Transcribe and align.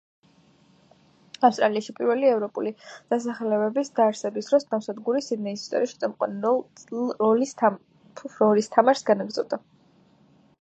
ავსტრალიაში 1.49 1.93
პირველი 1.99 2.27
ევროპული 2.29 2.71
დასახლებების 3.15 3.91
დაარსების 3.99 4.49
დროს 4.53 4.65
ნავსადგური 4.71 5.21
სიდნეის 5.27 5.67
ისტორიაში 5.67 6.01
წამყვანი 6.05 6.51
როლის 7.27 7.55
თამაშს 8.79 9.07
განაგრძობდა. 9.13 9.61